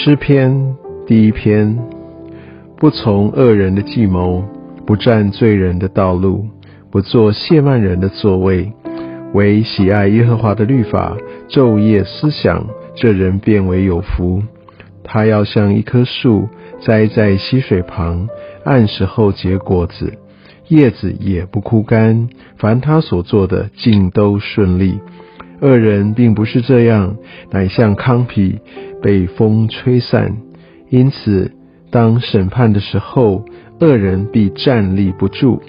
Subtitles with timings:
[0.00, 0.76] 诗篇
[1.08, 1.76] 第一篇：
[2.76, 4.44] 不从恶人的计谋，
[4.86, 6.46] 不占罪人的道路，
[6.88, 8.72] 不做亵慢人的座位，
[9.34, 11.16] 唯喜爱耶和华的律法，
[11.48, 12.64] 昼夜思想，
[12.94, 14.40] 这人变为有福。
[15.02, 16.48] 他要像一棵树
[16.80, 18.28] 栽在溪水旁，
[18.64, 20.14] 按时候结果子，
[20.68, 22.28] 叶子也不枯干。
[22.56, 25.00] 凡他所做的，尽都顺利。
[25.60, 27.16] 恶人并不是这样，
[27.50, 28.58] 乃像糠皮
[29.02, 30.36] 被风吹散。
[30.88, 31.52] 因此，
[31.90, 33.44] 当审判的时候，
[33.80, 35.60] 恶人必站立不住。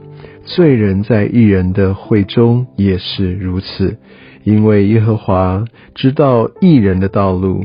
[0.43, 3.97] 罪人在一人的会中也是如此，
[4.43, 7.63] 因为耶和华知道一人的道路。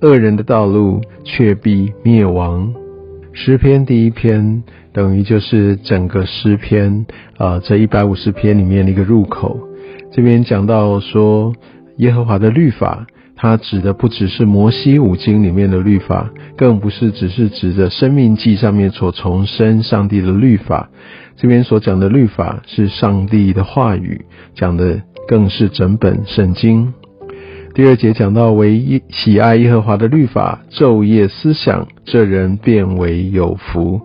[0.00, 2.74] 恶人的道路却必灭亡。
[3.32, 4.62] 诗篇第一篇
[4.92, 9.58] 等于就是整个诗篇啊，这一百五十篇里面的一个入口。
[10.12, 11.54] 这边讲到说，
[11.96, 20.90] 耶和华的律法，它指的不只是摩西五经里面的律法，更不是只是指着生命记上面所重申上帝的律法。
[21.36, 26.92] 这边所讲的律法是上帝的话语，讲的更是整本圣经。
[27.74, 34.02] 第二节讲到，唯一喜爱耶和华的律法，昼夜思想，这人变为有福。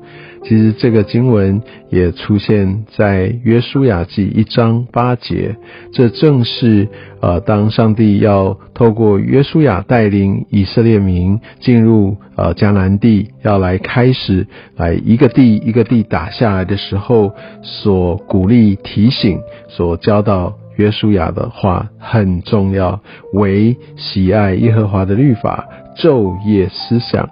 [0.47, 5.57] 其实这个经文也出现在约书亚记一章八节，
[5.91, 6.87] 这正是
[7.19, 20.53] 呃，当上帝要透过约书亚带领以色列民进入呃迦南地，要来开始来一个地一个地打下来的时候，所鼓励提醒，所教导。
[20.77, 23.01] 约书亚的话很重要，
[23.33, 25.67] 唯喜爱耶和华的律法，
[25.97, 27.27] 昼夜思想。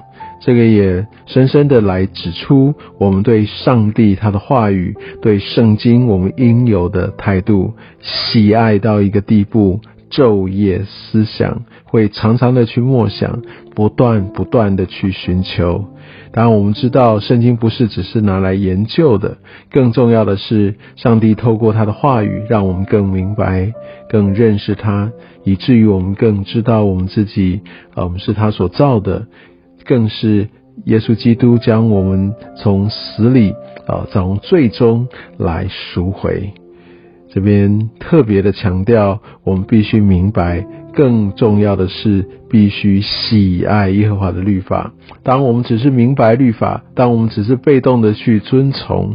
[0.45, 9.79] 这个也深深的来指出我们对上帝他的话语、对圣经我们应有的态度，喜爱到一个地步。
[10.11, 13.41] 昼夜思想，会常常的去默想，
[13.73, 15.83] 不断不断的去寻求。
[16.31, 19.37] 当然，我们知道圣经不是只是拿来研究的，
[19.71, 23.73] 更重要的是，上帝透过他的话语，让我们更明白、
[24.07, 25.11] 更认识他，
[25.43, 27.61] 以至于我们更知道我们自己，
[27.95, 29.25] 呃，我们是他所造的，
[29.85, 30.49] 更是
[30.85, 33.53] 耶稣基督将我们从死里，
[33.87, 35.07] 啊，从最终
[35.37, 36.51] 来赎回。
[37.29, 44.93] 这边特别的强调，我们必须明白，更重要的是必须喜爱耶和华的律法。
[45.21, 49.13] 当我们只是明白律法，当我们只是被动的去遵从，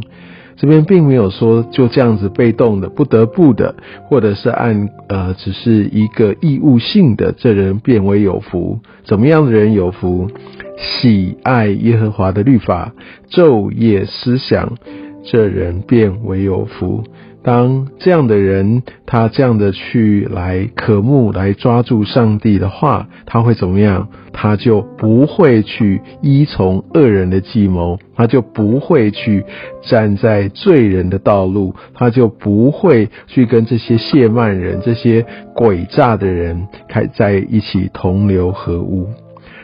[0.61, 3.73] 这边并没有说就这样子被动的、不得不的，
[4.07, 8.77] 或者是按呃只是一个义务性的，这人变为有福。
[9.03, 10.29] 怎么样的人有福？
[10.77, 12.93] 喜爱耶和华的律法，
[13.31, 14.77] 昼夜思想，
[15.23, 17.03] 这人变为有福。
[17.43, 24.09] 当这样的人，他这样的去来渴慕、来抓住上帝的话，他会怎么样？
[24.31, 29.43] 他就不会去依从恶人的计谋，他就不会去
[29.81, 35.25] 站在罪人的道路，他就不会去跟这些亵慢人、这些
[35.55, 39.07] 诡诈的人开在一起同流合污。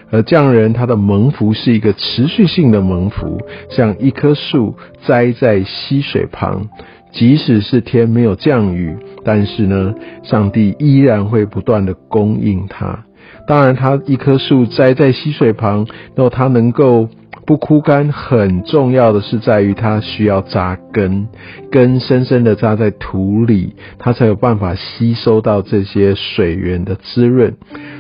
[0.10, 3.40] 而这样人，他的蒙福是一个持续性的蒙福，
[3.70, 6.70] 像一棵树栽在溪水旁。
[7.12, 13.04] 即使是天没有降雨，但是呢，上帝依然会不断的供应它。
[13.48, 17.10] 当然，它一棵树栽在溪水旁，然后它能够
[17.48, 21.28] 不枯干，很重要的是在于它需要扎根，
[21.72, 27.56] 根深深的扎在土里，它才有办法吸收到这些水源的滋润。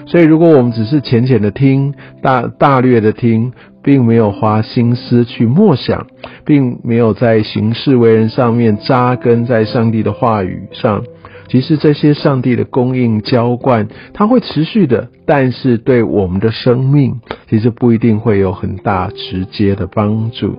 [0.05, 3.53] 所以，如果我们只是浅浅的听，大大略的听。
[3.83, 6.07] 并没有花心思去默想，
[6.43, 11.05] 并没有在行事为人上面扎根在上帝的话语上。
[11.47, 20.57] 其实这些上帝的供应浇灌，它会持续的，但是对我们的生命，其实不一定会有很大直接的帮助。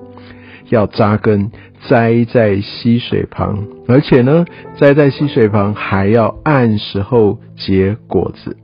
[0.71, 1.51] 要扎根，
[1.89, 4.45] 栽在溪水旁，而且呢，
[4.79, 8.57] 栽在溪水旁还要按时候结果子。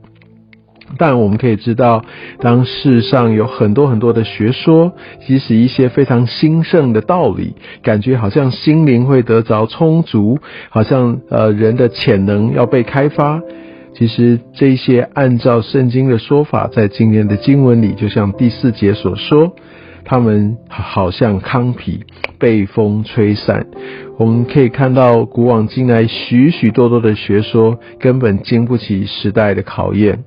[0.99, 2.05] 但我们可以知道，
[2.39, 4.93] 当世上有很多很多的学说，
[5.25, 10.37] 即使一些非常兴盛的道理，感觉好像心灵会得着充足，
[10.69, 13.41] 好像呃人的潜能要被开发。
[13.97, 19.55] 其实这些按照圣经的说法，在今年的经文里，就像第四节所说，
[20.03, 22.03] 他们好像糠皮
[22.37, 23.67] 被风吹散。
[24.17, 30.25] 我们可以看到，古往今来许许多多的学说，根本经不起时代的考验。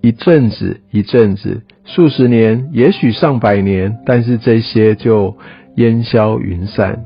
[0.00, 5.36] 一阵子，一阵子，数十年，也许上百年，但是这些就
[5.76, 7.04] 烟消云散。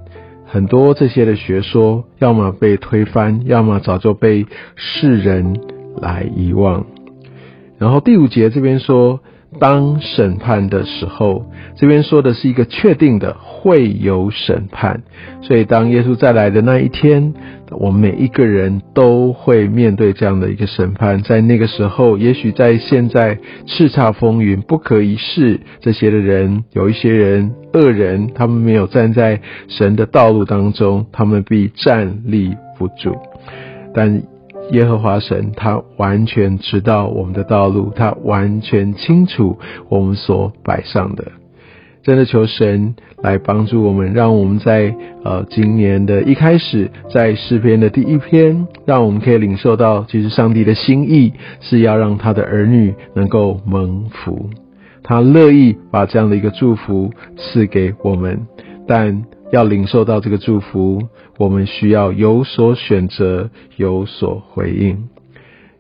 [0.53, 5.61] 很多这些的学说，要么被推翻，要么早就被世人
[5.97, 6.87] 来遗忘。
[7.79, 9.21] 然后第五节这边说，
[9.59, 11.45] 当审判的时候，
[11.77, 15.03] 这边说的是一个确定的会有审判，
[15.43, 17.35] 所以当耶稣再来的那一天，
[17.71, 21.23] 我们每一个人都会面对这样的一个审判。
[21.23, 33.17] 在那个时候，也许在现在叱咤风云、不可一世这些的人，有一些人恶人，他们没有站在神的道路当中，他们必站立不住。
[33.93, 34.23] 但
[34.73, 39.59] 耶和华神，他完全知道我们的道路，他完全清楚
[39.89, 41.25] 我们所摆上的。
[42.03, 54.49] 真的求神来帮助我们，让我们在呃今年的一开始，在诗篇的第一篇，让我们可以领受到，其实上帝的心意是要让他的儿女能够蒙福，
[55.03, 58.47] 他乐意把这样的一个祝福赐给我们，
[58.89, 61.03] 但要领受到这个祝福。
[61.39, 65.09] 我们需要有所选择，有所回应。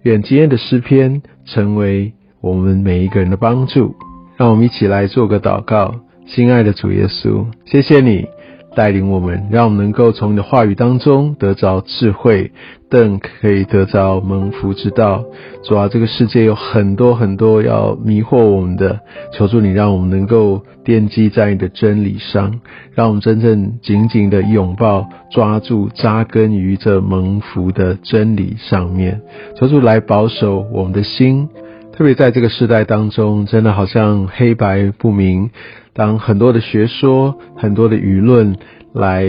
[0.02, 3.94] 愿今天的诗篇成为我们每一个人的帮助。
[4.36, 5.96] 让我们一起来做个祷告，
[6.26, 8.26] 亲爱的主耶稣，谢谢你。
[8.74, 12.52] 带领我们，让我们能够从你的话语当中得着智慧，
[12.88, 15.24] 更可以得着蒙福之道。
[15.64, 19.00] 主啊，这个世界有很多很多要迷惑我们的，
[19.32, 22.60] 求助你，让我们能够奠基在你的真理上，
[22.94, 29.20] 让我们真正紧紧的拥抱、抓住、扎根于这蒙福的真理上面。
[29.56, 31.48] 求助来保守我们的心，
[31.92, 35.50] 特别在这个时代当中，真的好像黑白不明。
[36.00, 38.56] 当很多的学说、很多的舆论
[38.94, 39.22] 来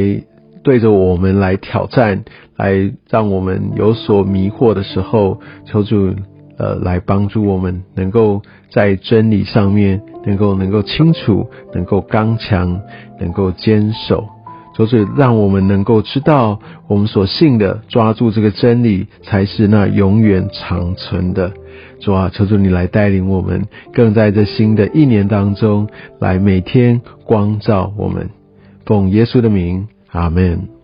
[0.64, 2.24] 对着我们来挑战，
[2.56, 6.16] 来让我们有所迷惑的时候，求主
[6.58, 12.80] 呃来帮助我们，能够在真理上面能够能够清楚，能够刚强，
[13.20, 14.24] 能够坚守。
[14.74, 16.58] 就是让我们能够知道，
[16.88, 21.52] 我们所信的，抓住这个真理，才是那永远长存的。
[22.02, 25.88] 主啊，求主你来带领我们，更在这新的一年当中，
[26.20, 28.30] 来每天光照我们。
[28.86, 30.81] 奉耶稣的名，阿门。